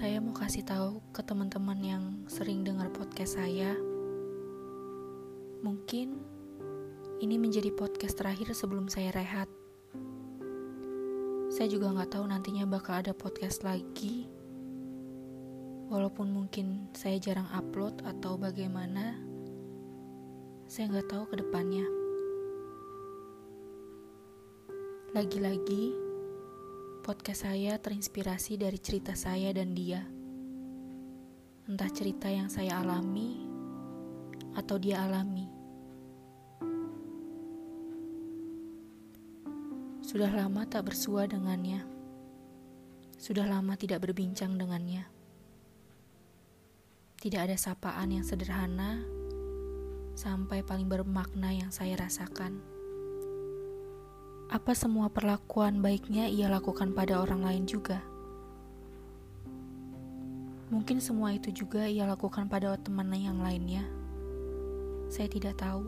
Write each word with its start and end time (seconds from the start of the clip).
saya 0.00 0.16
mau 0.16 0.32
kasih 0.32 0.64
tahu 0.64 1.04
ke 1.12 1.20
teman-teman 1.20 1.76
yang 1.84 2.04
sering 2.24 2.64
dengar 2.64 2.88
podcast 2.88 3.36
saya. 3.36 3.76
Mungkin 5.60 6.16
ini 7.20 7.36
menjadi 7.36 7.68
podcast 7.68 8.16
terakhir 8.16 8.48
sebelum 8.56 8.88
saya 8.88 9.12
rehat. 9.12 9.44
Saya 11.52 11.68
juga 11.68 11.92
nggak 11.92 12.16
tahu 12.16 12.24
nantinya 12.24 12.64
bakal 12.64 13.04
ada 13.04 13.12
podcast 13.12 13.60
lagi. 13.60 14.24
Walaupun 15.92 16.32
mungkin 16.32 16.88
saya 16.96 17.20
jarang 17.20 17.52
upload 17.52 18.00
atau 18.00 18.40
bagaimana, 18.40 19.20
saya 20.64 20.96
nggak 20.96 21.12
tahu 21.12 21.28
ke 21.28 21.44
depannya. 21.44 21.84
Lagi-lagi, 25.12 25.92
podcast 27.10 27.42
saya 27.42 27.74
terinspirasi 27.74 28.54
dari 28.54 28.78
cerita 28.78 29.18
saya 29.18 29.50
dan 29.50 29.74
dia. 29.74 29.98
Entah 31.66 31.90
cerita 31.90 32.30
yang 32.30 32.46
saya 32.46 32.78
alami 32.78 33.50
atau 34.54 34.78
dia 34.78 35.02
alami. 35.02 35.50
Sudah 40.06 40.30
lama 40.30 40.62
tak 40.70 40.86
bersua 40.86 41.26
dengannya. 41.26 41.82
Sudah 43.18 43.42
lama 43.42 43.74
tidak 43.74 44.06
berbincang 44.06 44.54
dengannya. 44.54 45.02
Tidak 47.18 47.42
ada 47.42 47.58
sapaan 47.58 48.14
yang 48.14 48.22
sederhana 48.22 49.02
sampai 50.14 50.62
paling 50.62 50.86
bermakna 50.86 51.50
yang 51.58 51.74
saya 51.74 51.98
rasakan. 51.98 52.79
Apa 54.50 54.74
semua 54.74 55.06
perlakuan 55.06 55.78
baiknya 55.78 56.26
ia 56.26 56.50
lakukan 56.50 56.90
pada 56.90 57.22
orang 57.22 57.46
lain 57.46 57.70
juga? 57.70 58.02
Mungkin 60.74 60.98
semua 60.98 61.30
itu 61.30 61.54
juga 61.54 61.86
ia 61.86 62.02
lakukan 62.02 62.50
pada 62.50 62.74
teman 62.74 63.14
yang 63.14 63.38
lainnya. 63.38 63.86
Saya 65.06 65.30
tidak 65.30 65.54
tahu. 65.54 65.86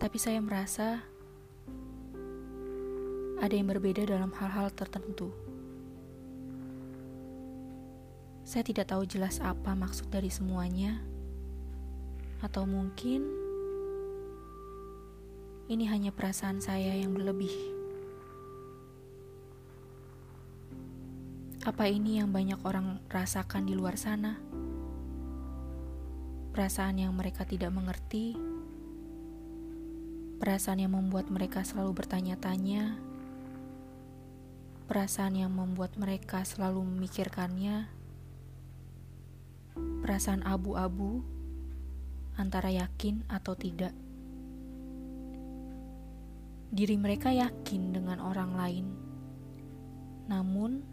Tapi 0.00 0.16
saya 0.16 0.40
merasa 0.40 1.04
ada 3.36 3.52
yang 3.52 3.68
berbeda 3.68 4.08
dalam 4.08 4.32
hal-hal 4.32 4.72
tertentu. 4.72 5.28
Saya 8.48 8.64
tidak 8.64 8.88
tahu 8.88 9.04
jelas 9.04 9.44
apa 9.44 9.76
maksud 9.76 10.08
dari 10.08 10.32
semuanya, 10.32 11.04
atau 12.40 12.64
mungkin 12.64 13.37
ini 15.68 15.84
hanya 15.84 16.08
perasaan 16.16 16.64
saya 16.64 16.96
yang 16.96 17.12
berlebih. 17.12 17.52
Apa 21.68 21.92
ini 21.92 22.16
yang 22.16 22.32
banyak 22.32 22.56
orang 22.64 23.04
rasakan 23.12 23.68
di 23.68 23.76
luar 23.76 24.00
sana? 24.00 24.40
Perasaan 26.56 26.96
yang 26.96 27.12
mereka 27.12 27.44
tidak 27.44 27.68
mengerti, 27.68 28.32
perasaan 30.40 30.80
yang 30.80 30.96
membuat 30.96 31.28
mereka 31.28 31.60
selalu 31.60 32.00
bertanya-tanya, 32.00 32.96
perasaan 34.88 35.36
yang 35.36 35.52
membuat 35.52 36.00
mereka 36.00 36.48
selalu 36.48 36.80
memikirkannya, 36.80 37.92
perasaan 40.00 40.48
abu-abu 40.48 41.20
antara 42.40 42.72
yakin 42.72 43.28
atau 43.28 43.52
tidak 43.52 43.92
diri 46.68 47.00
mereka 47.00 47.32
yakin 47.32 47.96
dengan 47.96 48.20
orang 48.20 48.52
lain, 48.52 48.86
namun 50.28 50.84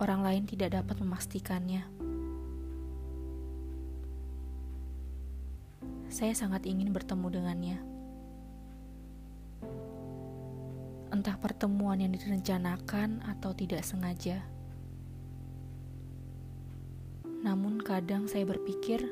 orang 0.00 0.24
lain 0.24 0.44
tidak 0.48 0.72
dapat 0.72 0.96
memastikannya. 1.04 1.84
Saya 6.08 6.32
sangat 6.32 6.64
ingin 6.64 6.90
bertemu 6.90 7.26
dengannya. 7.28 7.78
Entah 11.12 11.36
pertemuan 11.36 12.00
yang 12.00 12.16
direncanakan 12.16 13.20
atau 13.28 13.52
tidak 13.52 13.84
sengaja. 13.84 14.40
Namun 17.44 17.78
kadang 17.84 18.24
saya 18.26 18.48
berpikir 18.48 19.04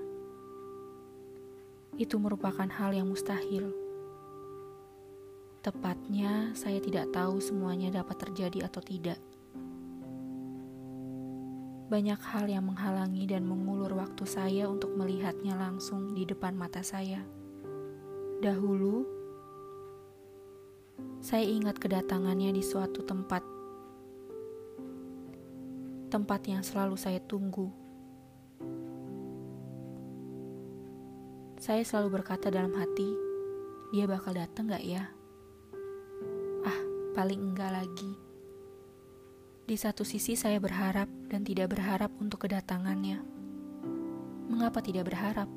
itu 1.97 2.17
merupakan 2.17 2.69
hal 2.69 2.97
yang 2.97 3.09
mustahil. 3.09 3.86
Tepatnya, 5.67 6.55
saya 6.55 6.79
tidak 6.79 7.11
tahu 7.11 7.43
semuanya 7.43 7.91
dapat 7.91 8.23
terjadi 8.23 8.71
atau 8.71 8.79
tidak. 8.79 9.19
Banyak 11.91 12.23
hal 12.23 12.47
yang 12.47 12.71
menghalangi 12.71 13.27
dan 13.27 13.43
mengulur 13.43 13.91
waktu 13.99 14.23
saya 14.31 14.71
untuk 14.71 14.95
melihatnya 14.95 15.59
langsung 15.59 16.15
di 16.15 16.23
depan 16.23 16.55
mata 16.55 16.87
saya. 16.87 17.19
Dahulu, 18.39 19.11
saya 21.19 21.43
ingat 21.43 21.83
kedatangannya 21.83 22.55
di 22.55 22.63
suatu 22.63 23.03
tempat, 23.03 23.43
tempat 26.15 26.47
yang 26.47 26.63
selalu 26.63 26.95
saya 26.95 27.19
tunggu. 27.19 27.75
Saya 31.59 31.83
selalu 31.83 32.23
berkata 32.23 32.55
dalam 32.55 32.71
hati, 32.79 33.11
dia 33.91 34.07
bakal 34.07 34.31
datang 34.31 34.71
gak 34.71 34.87
ya? 34.87 35.16
Paling 37.17 37.41
enggak 37.41 37.73
lagi. 37.73 38.13
Di 39.65 39.73
satu 39.73 40.05
sisi 40.05 40.37
saya 40.37 40.61
berharap 40.61 41.09
dan 41.33 41.49
tidak 41.49 41.73
berharap 41.73 42.13
untuk 42.21 42.45
kedatangannya. 42.45 43.25
Mengapa 44.53 44.85
tidak 44.85 45.09
berharap? 45.09 45.49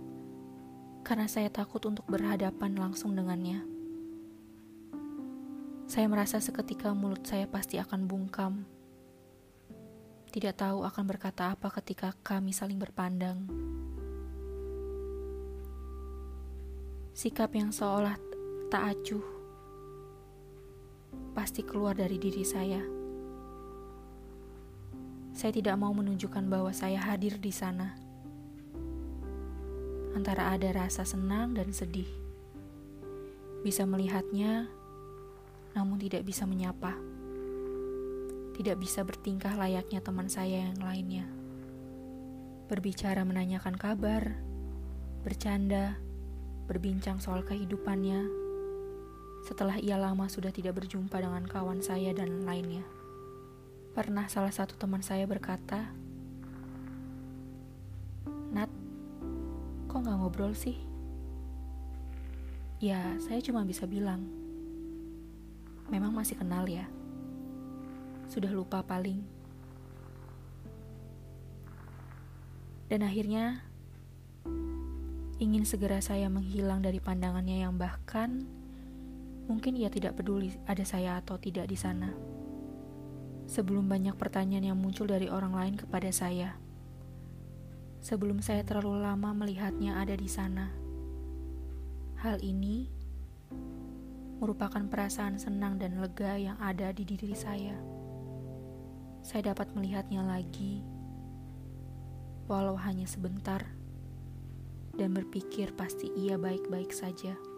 Karena 1.03 1.27
saya 1.27 1.51
takut 1.51 1.83
untuk 1.83 2.07
berhadapan 2.07 2.79
langsung 2.79 3.11
dengannya. 3.11 3.59
Saya 5.83 6.07
merasa 6.07 6.39
seketika 6.39 6.95
mulut 6.95 7.27
saya 7.27 7.43
pasti 7.43 7.75
akan 7.75 8.07
bungkam. 8.07 8.63
Tidak 10.31 10.55
tahu 10.55 10.87
akan 10.87 11.03
berkata 11.03 11.59
apa 11.59 11.67
ketika 11.83 12.15
kami 12.23 12.55
saling 12.55 12.79
berpandang. 12.79 13.51
Sikap 17.11 17.51
yang 17.51 17.75
seolah 17.75 18.15
tak 18.71 18.95
acuh 18.95 19.38
pasti 21.33 21.63
keluar 21.63 21.95
dari 21.95 22.19
diri 22.19 22.43
saya. 22.43 22.81
Saya 25.35 25.55
tidak 25.55 25.79
mau 25.79 25.95
menunjukkan 25.95 26.51
bahwa 26.51 26.73
saya 26.75 26.99
hadir 26.99 27.39
di 27.39 27.53
sana. 27.53 27.95
Antara 30.11 30.51
ada 30.51 30.67
rasa 30.75 31.07
senang 31.07 31.55
dan 31.55 31.71
sedih. 31.71 32.09
Bisa 33.63 33.87
melihatnya, 33.87 34.67
namun 35.77 35.95
tidak 35.95 36.27
bisa 36.27 36.43
menyapa. 36.43 36.97
Tidak 38.59 38.75
bisa 38.75 39.07
bertingkah 39.07 39.55
layaknya 39.55 40.03
teman 40.03 40.27
saya 40.27 40.67
yang 40.67 40.83
lainnya. 40.83 41.23
Berbicara 42.67 43.23
menanyakan 43.23 43.79
kabar, 43.79 44.35
bercanda, 45.23 45.95
berbincang 46.67 47.23
soal 47.23 47.47
kehidupannya, 47.47 48.38
setelah 49.43 49.79
ia 49.79 49.95
lama 49.95 50.27
sudah 50.27 50.51
tidak 50.51 50.79
berjumpa 50.79 51.15
dengan 51.19 51.43
kawan 51.47 51.79
saya 51.79 52.11
dan 52.11 52.43
lainnya. 52.43 52.83
Pernah 53.95 54.29
salah 54.29 54.53
satu 54.53 54.77
teman 54.77 55.01
saya 55.01 55.25
berkata, 55.25 55.89
Nat, 58.49 58.69
kok 59.89 60.01
gak 60.01 60.17
ngobrol 60.17 60.53
sih? 60.57 60.77
Ya, 62.79 63.17
saya 63.19 63.43
cuma 63.43 63.67
bisa 63.67 63.83
bilang, 63.83 64.23
memang 65.91 66.15
masih 66.15 66.39
kenal 66.39 66.63
ya. 66.69 66.87
Sudah 68.31 68.53
lupa 68.53 68.79
paling. 68.85 69.19
Dan 72.89 73.05
akhirnya, 73.05 73.61
ingin 75.37 75.61
segera 75.67 76.01
saya 76.01 76.25
menghilang 76.31 76.81
dari 76.81 76.97
pandangannya 76.97 77.67
yang 77.67 77.77
bahkan 77.77 78.47
Mungkin 79.49 79.73
ia 79.73 79.89
tidak 79.89 80.21
peduli 80.21 80.53
ada 80.69 80.85
saya 80.85 81.17
atau 81.17 81.41
tidak 81.41 81.65
di 81.65 81.73
sana. 81.73 82.13
Sebelum 83.49 83.89
banyak 83.89 84.13
pertanyaan 84.13 84.69
yang 84.69 84.77
muncul 84.77 85.09
dari 85.09 85.25
orang 85.25 85.57
lain 85.57 85.73
kepada 85.73 86.13
saya. 86.13 86.53
Sebelum 88.05 88.45
saya 88.45 88.61
terlalu 88.61 89.01
lama 89.01 89.33
melihatnya 89.33 89.97
ada 89.97 90.13
di 90.13 90.29
sana. 90.29 90.69
Hal 92.21 92.45
ini 92.45 92.93
merupakan 94.37 94.85
perasaan 94.85 95.41
senang 95.41 95.81
dan 95.81 95.97
lega 95.97 96.37
yang 96.37 96.61
ada 96.61 96.93
di 96.93 97.01
diri 97.01 97.33
saya. 97.33 97.73
Saya 99.25 99.51
dapat 99.51 99.73
melihatnya 99.73 100.23
lagi, 100.23 100.85
walau 102.45 102.77
hanya 102.77 103.09
sebentar, 103.09 103.65
dan 104.93 105.09
berpikir 105.11 105.73
pasti 105.73 106.07
ia 106.15 106.37
baik-baik 106.37 106.93
saja. 106.93 107.48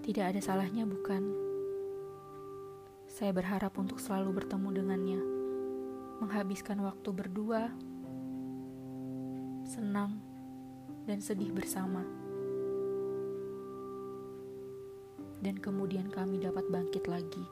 Tidak 0.00 0.24
ada 0.24 0.40
salahnya, 0.40 0.88
bukan? 0.88 1.22
Saya 3.04 3.36
berharap 3.36 3.76
untuk 3.76 4.00
selalu 4.00 4.40
bertemu 4.40 4.68
dengannya, 4.80 5.20
menghabiskan 6.24 6.80
waktu 6.80 7.10
berdua, 7.12 7.68
senang, 9.68 10.16
dan 11.04 11.20
sedih 11.20 11.52
bersama. 11.52 12.00
Dan 15.44 15.60
kemudian 15.60 16.08
kami 16.08 16.40
dapat 16.40 16.64
bangkit 16.72 17.04
lagi. 17.04 17.44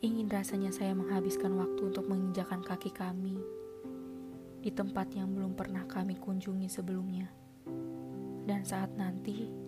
Ingin 0.00 0.32
rasanya 0.32 0.72
saya 0.72 0.96
menghabiskan 0.96 1.52
waktu 1.56 1.84
untuk 1.84 2.08
menginjakan 2.08 2.64
kaki 2.64 2.92
kami 2.96 3.36
di 4.64 4.72
tempat 4.72 5.12
yang 5.12 5.28
belum 5.36 5.52
pernah 5.52 5.84
kami 5.84 6.16
kunjungi 6.16 6.72
sebelumnya. 6.72 7.28
Dan 8.44 8.64
saat 8.64 8.92
nanti, 8.96 9.63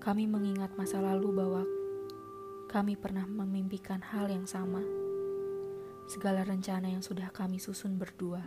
kami 0.00 0.24
mengingat 0.24 0.72
masa 0.80 0.96
lalu 0.96 1.28
bahwa 1.28 1.62
kami 2.72 2.96
pernah 2.96 3.28
memimpikan 3.28 4.00
hal 4.00 4.32
yang 4.32 4.48
sama. 4.48 4.80
Segala 6.08 6.40
rencana 6.40 6.88
yang 6.88 7.04
sudah 7.04 7.28
kami 7.28 7.60
susun 7.60 8.00
berdua. 8.00 8.40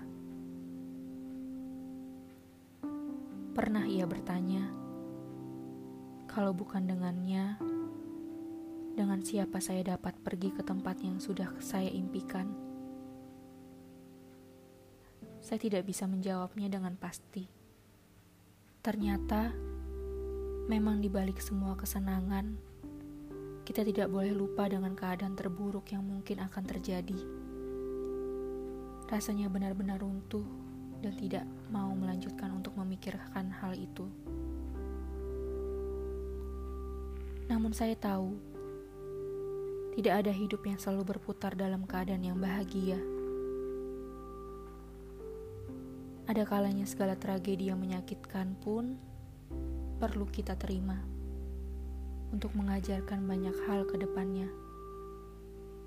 Pernah 3.53 3.85
ia 3.85 4.09
bertanya, 4.09 4.65
kalau 6.25 6.57
bukan 6.57 6.89
dengannya, 6.89 7.61
dengan 8.97 9.21
siapa 9.21 9.61
saya 9.61 9.93
dapat 9.93 10.17
pergi 10.25 10.49
ke 10.57 10.65
tempat 10.65 11.05
yang 11.05 11.21
sudah 11.21 11.53
saya 11.61 11.93
impikan. 11.93 12.49
Saya 15.37 15.61
tidak 15.61 15.85
bisa 15.85 16.09
menjawabnya 16.09 16.65
dengan 16.65 16.97
pasti. 16.97 17.45
Ternyata, 18.81 19.72
memang 20.63 21.03
di 21.03 21.11
balik 21.11 21.43
semua 21.43 21.75
kesenangan, 21.75 22.55
kita 23.67 23.83
tidak 23.83 24.07
boleh 24.07 24.31
lupa 24.31 24.67
dengan 24.71 24.95
keadaan 24.95 25.35
terburuk 25.35 25.91
yang 25.91 26.03
mungkin 26.03 26.39
akan 26.39 26.63
terjadi. 26.63 27.19
Rasanya 29.11 29.51
benar-benar 29.51 29.99
runtuh 29.99 30.47
dan 31.03 31.11
tidak 31.19 31.43
mau 31.67 31.91
melanjutkan 31.91 32.51
untuk 32.55 32.79
memikirkan 32.79 33.51
hal 33.59 33.75
itu. 33.75 34.07
Namun 37.51 37.75
saya 37.75 37.99
tahu, 37.99 38.39
tidak 39.99 40.23
ada 40.23 40.31
hidup 40.31 40.63
yang 40.63 40.79
selalu 40.79 41.15
berputar 41.15 41.53
dalam 41.59 41.83
keadaan 41.83 42.23
yang 42.23 42.39
bahagia. 42.39 42.97
Ada 46.23 46.47
kalanya 46.47 46.87
segala 46.87 47.19
tragedi 47.19 47.67
yang 47.67 47.83
menyakitkan 47.83 48.55
pun 48.63 48.95
perlu 50.03 50.27
kita 50.27 50.59
terima 50.59 50.99
untuk 52.35 52.51
mengajarkan 52.59 53.23
banyak 53.23 53.55
hal 53.71 53.87
ke 53.87 53.95
depannya. 53.95 54.51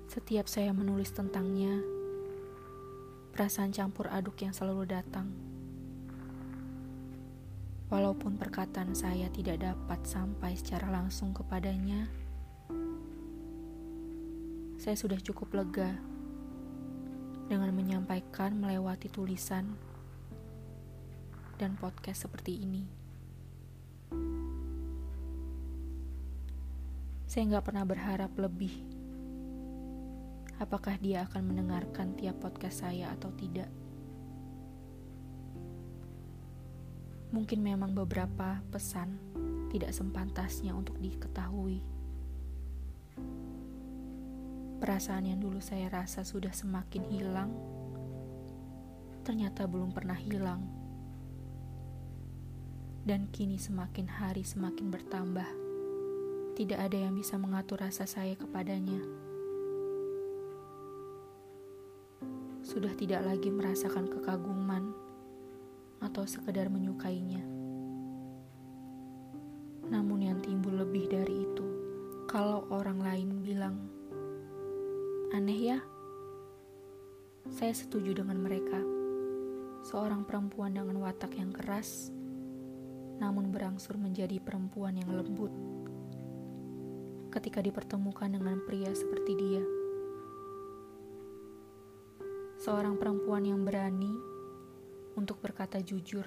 Setiap 0.09 0.49
saya 0.49 0.73
menulis 0.73 1.13
tentangnya, 1.13 1.77
perasaan 3.29 3.69
campur 3.69 4.09
aduk 4.09 4.41
yang 4.41 4.57
selalu 4.57 4.89
datang. 4.89 5.29
Walaupun 7.93 8.41
perkataan 8.41 8.97
saya 8.97 9.29
tidak 9.29 9.61
dapat 9.61 10.01
sampai 10.01 10.57
secara 10.57 10.89
langsung 10.89 11.37
kepadanya, 11.37 12.09
saya 14.81 14.97
sudah 14.97 15.21
cukup 15.21 15.61
lega 15.61 15.93
dengan 17.45 17.69
menyampaikan 17.69 18.57
melewati 18.57 19.13
tulisan 19.13 19.77
dan 21.61 21.77
podcast 21.77 22.25
seperti 22.25 22.65
ini. 22.65 23.06
Saya 27.27 27.43
nggak 27.53 27.65
pernah 27.67 27.83
berharap 27.83 28.31
lebih. 28.39 28.71
Apakah 30.63 30.95
dia 30.97 31.27
akan 31.27 31.53
mendengarkan 31.53 32.15
tiap 32.15 32.39
podcast 32.39 32.87
saya 32.87 33.11
atau 33.13 33.29
tidak? 33.35 33.67
Mungkin 37.35 37.59
memang 37.59 37.91
beberapa 37.91 38.63
pesan 38.71 39.19
tidak 39.69 39.91
sempantasnya 39.91 40.71
untuk 40.71 40.95
diketahui. 41.03 41.83
Perasaan 44.79 45.27
yang 45.27 45.43
dulu 45.43 45.59
saya 45.59 45.91
rasa 45.91 46.23
sudah 46.23 46.55
semakin 46.55 47.03
hilang, 47.11 47.51
ternyata 49.27 49.67
belum 49.67 49.91
pernah 49.91 50.15
hilang 50.15 50.86
dan 53.07 53.31
kini 53.31 53.55
semakin 53.55 54.03
hari 54.03 54.43
semakin 54.43 54.91
bertambah. 54.91 55.47
Tidak 56.59 56.75
ada 56.75 57.07
yang 57.07 57.15
bisa 57.15 57.39
mengatur 57.39 57.79
rasa 57.79 58.03
saya 58.03 58.35
kepadanya. 58.35 58.99
Sudah 62.67 62.91
tidak 62.99 63.23
lagi 63.23 63.47
merasakan 63.47 64.11
kekaguman 64.11 64.91
atau 66.03 66.27
sekedar 66.27 66.67
menyukainya. 66.67 67.47
Namun 69.87 70.27
yang 70.27 70.43
timbul 70.43 70.75
lebih 70.75 71.07
dari 71.07 71.47
itu, 71.47 71.63
kalau 72.27 72.67
orang 72.75 72.99
lain 72.99 73.39
bilang, 73.39 73.87
"Aneh 75.31 75.61
ya?" 75.63 75.79
Saya 77.55 77.71
setuju 77.71 78.19
dengan 78.19 78.43
mereka. 78.43 78.83
Seorang 79.87 80.27
perempuan 80.27 80.75
dengan 80.75 80.99
watak 80.99 81.39
yang 81.39 81.55
keras 81.55 82.16
namun 83.17 83.49
berangsur 83.49 83.97
menjadi 83.97 84.37
perempuan 84.37 84.97
yang 84.97 85.09
lembut 85.13 85.49
ketika 87.33 87.61
dipertemukan 87.61 88.33
dengan 88.33 88.57
pria 88.65 88.89
seperti 88.93 89.33
dia. 89.37 89.63
Seorang 92.57 92.97
perempuan 92.97 93.45
yang 93.45 93.61
berani 93.61 94.09
untuk 95.13 95.37
berkata 95.37 95.77
jujur 95.77 96.25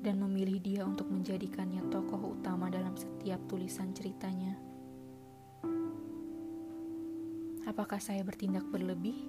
dan 0.00 0.16
memilih 0.16 0.56
dia 0.62 0.82
untuk 0.88 1.10
menjadikannya 1.12 1.84
tokoh 1.92 2.38
utama 2.38 2.72
dalam 2.72 2.96
setiap 2.96 3.40
tulisan 3.50 3.92
ceritanya. 3.92 4.56
Apakah 7.68 8.00
saya 8.00 8.24
bertindak 8.24 8.64
berlebih? 8.72 9.28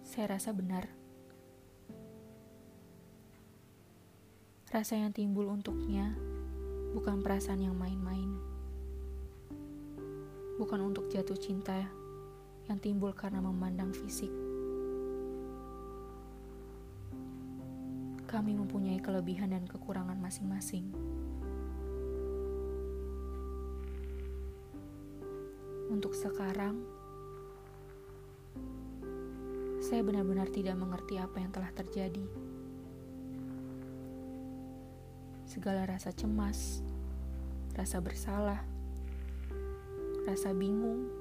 Saya 0.00 0.40
rasa 0.40 0.56
benar. 0.56 1.01
Rasa 4.72 4.96
yang 4.96 5.12
timbul 5.12 5.52
untuknya 5.52 6.16
bukan 6.96 7.20
perasaan 7.20 7.60
yang 7.60 7.76
main-main. 7.76 8.40
Bukan 10.56 10.80
untuk 10.80 11.12
jatuh 11.12 11.36
cinta 11.36 11.76
yang 12.72 12.80
timbul 12.80 13.12
karena 13.12 13.44
memandang 13.44 13.92
fisik. 13.92 14.32
Kami 18.24 18.56
mempunyai 18.56 18.96
kelebihan 19.04 19.52
dan 19.52 19.68
kekurangan 19.68 20.16
masing-masing. 20.16 20.88
Untuk 25.92 26.16
sekarang, 26.16 26.80
saya 29.84 30.00
benar-benar 30.00 30.48
tidak 30.48 30.80
mengerti 30.80 31.20
apa 31.20 31.44
yang 31.44 31.52
telah 31.52 31.68
terjadi. 31.76 32.41
Segala 35.52 35.84
rasa 35.84 36.08
cemas, 36.16 36.80
rasa 37.76 38.00
bersalah, 38.00 38.64
rasa 40.24 40.48
bingung, 40.56 41.12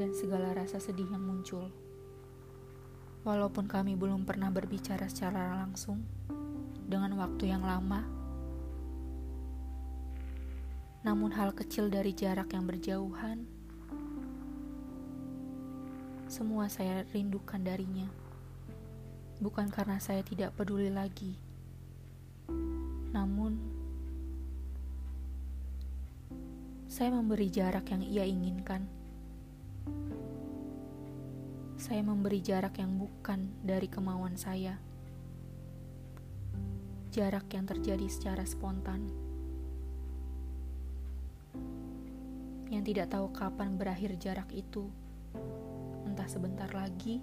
dan 0.00 0.16
segala 0.16 0.56
rasa 0.56 0.80
sedih 0.80 1.12
yang 1.12 1.20
muncul. 1.20 1.68
Walaupun 3.28 3.68
kami 3.68 4.00
belum 4.00 4.24
pernah 4.24 4.48
berbicara 4.48 5.12
secara 5.12 5.60
langsung 5.60 6.00
dengan 6.88 7.12
waktu 7.20 7.52
yang 7.52 7.68
lama, 7.68 8.00
namun 11.04 11.36
hal 11.36 11.52
kecil 11.52 11.92
dari 11.92 12.16
jarak 12.16 12.48
yang 12.56 12.64
berjauhan, 12.64 13.44
semua 16.32 16.72
saya 16.72 17.04
rindukan 17.12 17.60
darinya 17.60 18.25
bukan 19.36 19.68
karena 19.68 20.00
saya 20.00 20.24
tidak 20.24 20.56
peduli 20.56 20.88
lagi, 20.88 21.36
namun 23.12 23.60
saya 26.88 27.12
memberi 27.12 27.52
jarak 27.52 27.92
yang 27.92 28.00
ia 28.00 28.24
inginkan. 28.24 28.88
Saya 31.76 32.00
memberi 32.00 32.40
jarak 32.40 32.80
yang 32.80 32.96
bukan 32.96 33.52
dari 33.60 33.84
kemauan 33.84 34.40
saya, 34.40 34.80
jarak 37.12 37.52
yang 37.52 37.68
terjadi 37.68 38.08
secara 38.08 38.48
spontan, 38.48 39.12
yang 42.72 42.80
tidak 42.80 43.12
tahu 43.12 43.28
kapan 43.36 43.76
berakhir 43.76 44.16
jarak 44.16 44.48
itu, 44.56 44.88
entah 46.08 46.26
sebentar 46.26 46.72
lagi 46.72 47.20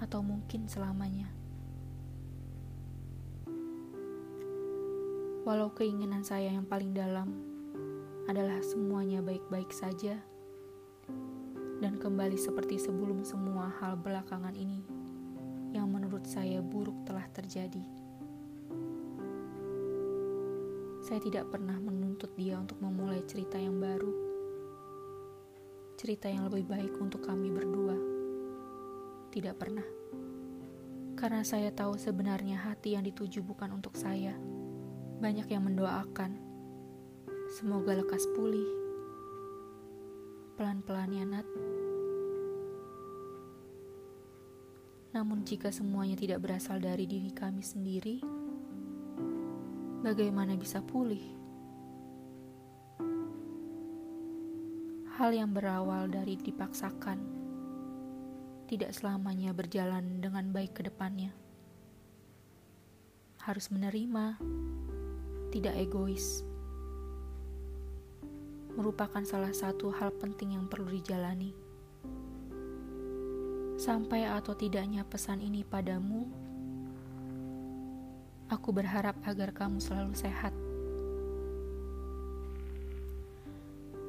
atau 0.00 0.20
mungkin 0.20 0.68
selamanya. 0.68 1.28
Walau 5.46 5.70
keinginan 5.72 6.26
saya 6.26 6.50
yang 6.50 6.66
paling 6.66 6.90
dalam 6.90 7.30
adalah 8.26 8.58
semuanya 8.66 9.22
baik-baik 9.22 9.70
saja, 9.70 10.18
dan 11.78 11.94
kembali 12.02 12.34
seperti 12.34 12.82
sebelum 12.82 13.22
semua 13.22 13.70
hal 13.78 13.94
belakangan 13.94 14.58
ini 14.58 14.82
yang 15.70 15.86
menurut 15.86 16.26
saya 16.26 16.58
buruk 16.58 17.06
telah 17.06 17.22
terjadi. 17.30 17.84
Saya 21.06 21.22
tidak 21.22 21.46
pernah 21.54 21.78
menuntut 21.78 22.34
dia 22.34 22.58
untuk 22.58 22.82
memulai 22.82 23.22
cerita 23.30 23.54
yang 23.54 23.78
baru, 23.78 24.10
cerita 25.94 26.26
yang 26.26 26.50
lebih 26.50 26.66
baik 26.66 26.98
untuk 26.98 27.22
kami 27.22 27.54
berdua. 27.54 28.15
Tidak 29.36 29.52
pernah 29.52 29.84
karena 31.16 31.40
saya 31.40 31.72
tahu 31.72 31.96
sebenarnya 31.96 32.60
hati 32.60 32.92
yang 32.92 33.04
dituju 33.08 33.40
bukan 33.40 33.72
untuk 33.72 33.96
saya. 33.96 34.36
Banyak 35.16 35.48
yang 35.48 35.64
mendoakan, 35.64 36.36
semoga 37.56 37.96
lekas 37.96 38.28
pulih. 38.36 38.68
Pelan-pelan 40.60 41.16
ya 41.16 41.24
Nat. 41.24 41.48
Namun 45.16 45.44
jika 45.48 45.72
semuanya 45.72 46.20
tidak 46.20 46.44
berasal 46.44 46.76
dari 46.76 47.08
diri 47.08 47.32
kami 47.32 47.64
sendiri, 47.64 48.20
bagaimana 50.04 50.52
bisa 50.60 50.84
pulih? 50.84 51.24
Hal 55.16 55.32
yang 55.32 55.56
berawal 55.56 56.12
dari 56.12 56.36
dipaksakan 56.36 57.35
tidak 58.66 58.90
selamanya 58.98 59.54
berjalan 59.54 60.18
dengan 60.18 60.50
baik 60.50 60.74
ke 60.74 60.82
depannya. 60.90 61.30
Harus 63.46 63.70
menerima, 63.70 64.42
tidak 65.54 65.74
egois, 65.78 66.42
merupakan 68.74 69.22
salah 69.22 69.54
satu 69.54 69.94
hal 69.94 70.10
penting 70.18 70.58
yang 70.58 70.66
perlu 70.66 70.90
dijalani. 70.90 71.54
Sampai 73.78 74.26
atau 74.26 74.52
tidaknya 74.58 75.06
pesan 75.06 75.38
ini 75.38 75.62
padamu, 75.62 76.26
aku 78.50 78.74
berharap 78.74 79.14
agar 79.22 79.54
kamu 79.54 79.78
selalu 79.78 80.12
sehat. 80.18 80.50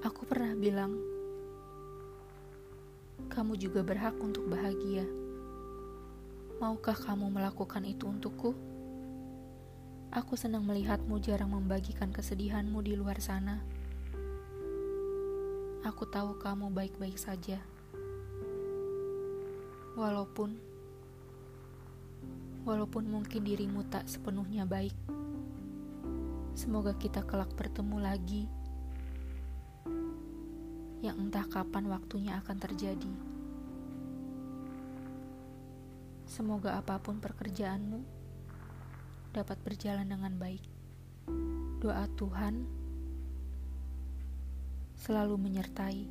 Aku 0.02 0.26
pernah 0.26 0.58
bilang, 0.58 1.17
kamu 3.28 3.60
juga 3.60 3.84
berhak 3.84 4.16
untuk 4.24 4.48
bahagia. 4.48 5.04
Maukah 6.58 6.98
kamu 6.98 7.30
melakukan 7.30 7.86
itu 7.86 8.10
untukku? 8.10 8.56
Aku 10.10 10.34
senang 10.40 10.66
melihatmu 10.66 11.20
jarang 11.20 11.54
membagikan 11.54 12.10
kesedihanmu 12.10 12.80
di 12.82 12.98
luar 12.98 13.20
sana. 13.20 13.62
Aku 15.86 16.08
tahu 16.10 16.40
kamu 16.42 16.74
baik-baik 16.74 17.20
saja. 17.20 17.62
Walaupun 19.94 20.58
walaupun 22.66 23.04
mungkin 23.08 23.46
dirimu 23.46 23.86
tak 23.92 24.10
sepenuhnya 24.10 24.66
baik. 24.66 24.96
Semoga 26.58 26.98
kita 26.98 27.22
kelak 27.22 27.54
bertemu 27.54 27.98
lagi 28.02 28.50
yang 31.06 31.18
entah 31.22 31.46
kapan 31.46 31.86
waktunya 31.90 32.38
akan 32.42 32.58
terjadi. 32.58 33.14
Semoga 36.28 36.76
apa 36.76 37.00
pun 37.00 37.22
pekerjaanmu 37.24 38.04
dapat 39.32 39.58
berjalan 39.64 40.10
dengan 40.10 40.34
baik. 40.36 40.66
Doa 41.78 42.10
Tuhan 42.18 42.66
selalu 44.98 45.36
menyertai. 45.38 46.02